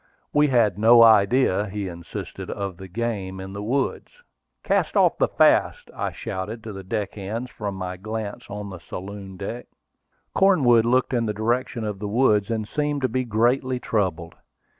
[0.33, 4.23] We had no idea, he insisted, of the game in the woods.
[4.63, 9.37] "Cast off the fasts!" I shouted to the deckhands, from my place on the saloon
[9.37, 9.67] deck.
[10.33, 14.33] Cornwood looked in the direction of the woods, and seemed to be greatly troubled.